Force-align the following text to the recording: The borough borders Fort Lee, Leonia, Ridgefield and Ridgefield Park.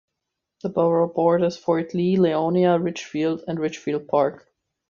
The 0.63 0.69
borough 0.69 1.09
borders 1.13 1.57
Fort 1.57 1.93
Lee, 1.93 2.17
Leonia, 2.17 2.79
Ridgefield 2.83 3.43
and 3.47 3.59
Ridgefield 3.59 4.07
Park. 4.07 4.51